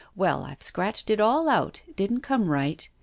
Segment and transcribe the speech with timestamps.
[0.15, 2.89] Well, I've scratched it all out, it didn't come right.